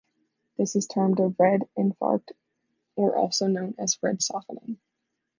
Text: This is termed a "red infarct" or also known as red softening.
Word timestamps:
This 0.57 0.75
is 0.75 0.87
termed 0.87 1.19
a 1.19 1.27
"red 1.37 1.69
infarct" 1.77 2.31
or 2.95 3.15
also 3.15 3.45
known 3.45 3.75
as 3.77 3.99
red 4.01 4.23
softening. 4.23 4.79